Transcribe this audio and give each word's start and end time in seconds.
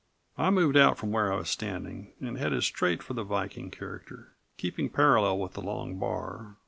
I 0.35 0.49
moved 0.49 0.77
out 0.77 0.97
from 0.97 1.11
where 1.11 1.31
I 1.31 1.35
was 1.35 1.47
standing 1.51 2.11
and 2.19 2.35
headed 2.35 2.63
straight 2.63 3.03
for 3.03 3.13
the 3.13 3.21
Viking 3.23 3.69
character, 3.69 4.33
keeping 4.57 4.89
parallel 4.89 5.37
with 5.37 5.53
the 5.53 5.61
long 5.61 5.99
bar. 5.99 6.57